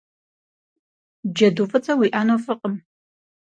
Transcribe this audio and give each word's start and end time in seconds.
Джэду 1.33 1.65
фӏыцӏэ 1.69 1.93
уиӏэну 1.99 2.37
фӏыкъым. 2.43 2.75